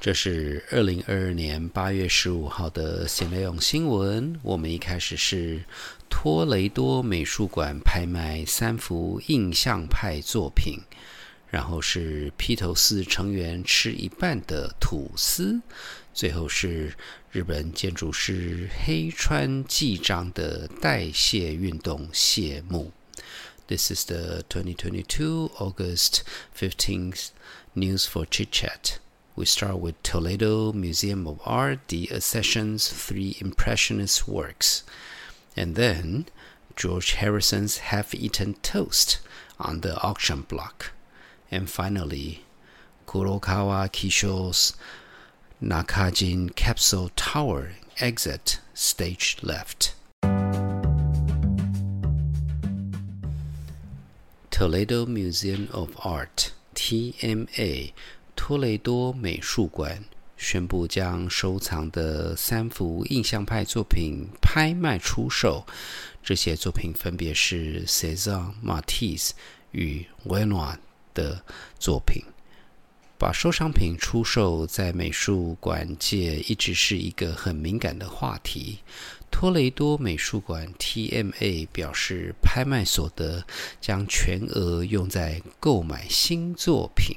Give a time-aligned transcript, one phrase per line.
[0.00, 4.40] 这是二零二二年八月十五号的新内容新闻。
[4.42, 5.62] 我们一开始是
[6.08, 10.78] 托雷多美术馆拍卖三幅印象派作品，
[11.50, 15.60] 然后是披头四成员吃一半的吐司，
[16.14, 16.94] 最后是
[17.30, 22.90] 日本建筑师黑川纪章的代谢运动谢幕。
[23.66, 26.20] This is the 2022 August
[26.58, 27.28] 15th
[27.74, 28.96] news for Chit Chat.
[29.36, 34.82] We start with Toledo Museum of Art, the Accession's three Impressionist works,
[35.56, 36.26] and then
[36.76, 39.20] George Harrison's Half Eaten Toast
[39.58, 40.92] on the auction block,
[41.50, 42.44] and finally
[43.06, 44.74] Kurokawa Kisho's
[45.62, 49.94] Nakajin Capsule Tower exit stage left.
[54.50, 57.92] Toledo Museum of Art TMA
[58.42, 60.02] 托雷多美术馆
[60.38, 65.66] 宣布将收藏的三幅印象派作品拍卖出售。
[66.22, 69.32] 这些作品分别是 Cesar Matisse
[69.72, 70.78] 与 Renoir
[71.12, 71.44] 的
[71.78, 72.24] 作品。
[73.18, 78.78] 把收藏品出售在美术馆界一直是一个很敏感的话题。
[79.30, 83.44] 托雷多美术馆 （TMA） 表示，拍卖所得
[83.82, 87.14] 将全额用在购买新作品。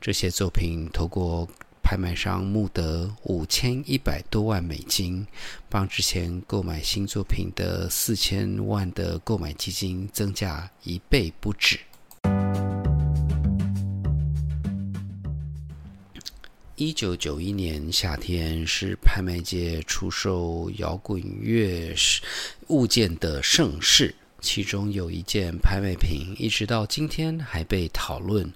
[0.00, 1.48] 这些作品透过
[1.82, 5.26] 拍卖商募得五千一百多万美金，
[5.68, 11.78] 帮之前购买新作品的四千万的购买基金增加一倍不止。
[16.76, 21.94] 一九九一年夏天是拍卖界出售摇滚乐
[22.68, 24.14] 物件的盛世。
[24.46, 28.48] 其中有一件拍卖品，一直到今天还被讨论，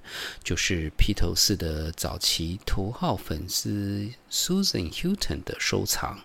[0.44, 6.20] 就是披头士的早期头号粉丝 Susan Hilton 的收藏。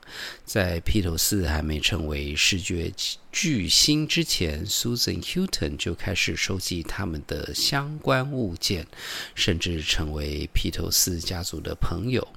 [0.45, 2.93] 在披头士还没成为视觉
[3.31, 8.85] 巨星之前，Susan Hilton 就开始收集他们的相关物件，
[9.33, 12.27] 甚至成为披头士家族的朋友。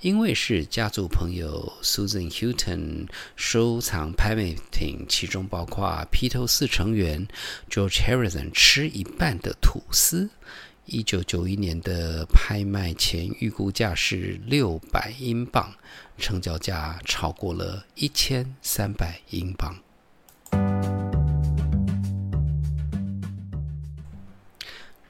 [0.00, 7.26] 因为是家族朋友，Susan Hilton 收藏拍卖品，其中包括披头士成员
[7.70, 10.30] George Harrison 吃一半的吐司。
[10.86, 15.72] 一九九一年的拍卖前预估价是六百英镑，
[16.18, 19.74] 成交价超过了一千三百英镑。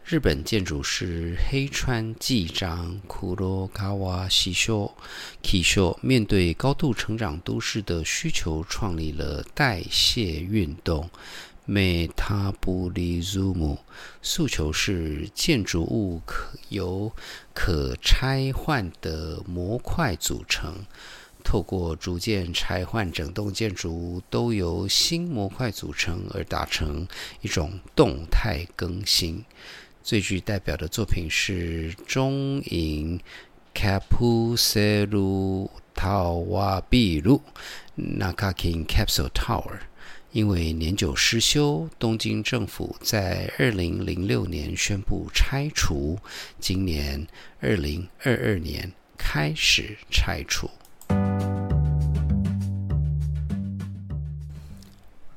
[0.06, 4.28] 日本建筑师黑川纪章 （Kurokawa
[5.42, 11.08] Kisho） 面对高度成长都市的需求，创立了代谢运动
[11.66, 13.78] （Metabolism）。
[14.20, 17.10] 诉求是建筑物可由
[17.54, 20.84] 可拆换的模块组成，
[21.42, 27.08] 透过逐渐拆换整栋建筑物都由新模块组成，而达成
[27.40, 29.42] 一种动态更新。
[30.04, 33.18] 最具代表的作品是中影
[33.74, 36.82] Capsule Tower
[37.96, 39.78] Nakakin Capsule Tower，
[40.32, 46.18] 因为年久失修，东京政府在二零零六年宣布拆除，
[46.60, 47.26] 今年
[47.60, 50.70] 二零二二年开始拆除。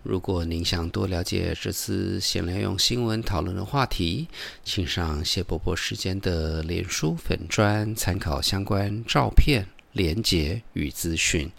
[0.08, 4.26] 如果您想多了解这次闲聊用新闻讨论的话题，
[4.64, 11.52] 请上谢伯伯时间的脸书粉专参考相关照片、连结与资讯。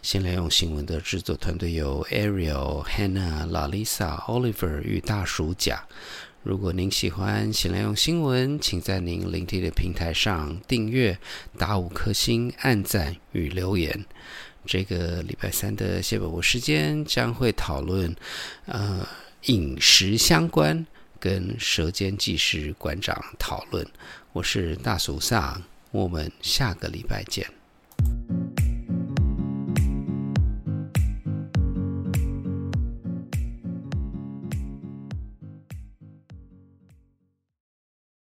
[0.00, 5.84] 闲聊用新闻的制作团队有 Ariel、Hannah、Lalisa、Oliver 与大鼠甲。
[6.42, 11.18] 如果您喜欢闲聊用新闻，请在您聆听的平台上订阅、
[11.58, 14.06] 打五颗星、按赞与留言。
[14.66, 18.14] 这个礼拜三的谢伯伯时间将会讨论，
[18.66, 19.06] 呃，
[19.46, 20.86] 饮食相关
[21.18, 23.86] 跟舌尖技师馆长讨论。
[24.32, 27.59] 我是大俗上，我们下个礼拜见。